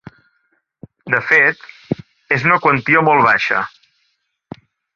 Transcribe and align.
De 1.15 1.19
fet, 1.27 1.61
és 2.39 2.47
una 2.49 2.59
quantitat 2.65 3.07
molt 3.11 3.25
baixa. 3.29 3.61